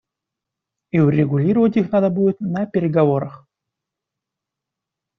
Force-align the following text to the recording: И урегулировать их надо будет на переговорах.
И 0.89 0.97
урегулировать 0.99 1.77
их 1.77 1.91
надо 1.91 2.09
будет 2.09 2.39
на 2.41 2.65
переговорах. 2.65 3.47